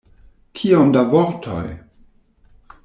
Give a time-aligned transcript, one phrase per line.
[0.61, 1.63] Kiom da vortoj?